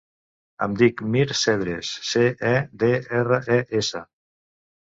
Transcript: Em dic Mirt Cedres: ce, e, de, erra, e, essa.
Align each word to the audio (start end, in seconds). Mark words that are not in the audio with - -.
Em 0.65 0.71
dic 0.79 1.03
Mirt 1.15 1.33
Cedres: 1.41 1.91
ce, 2.13 2.23
e, 2.53 2.57
de, 2.85 2.91
erra, 3.21 3.41
e, 3.59 3.63
essa. 3.83 4.07